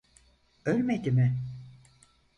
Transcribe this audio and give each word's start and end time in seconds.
Ölmedi 0.65 1.11
mi? 1.11 1.37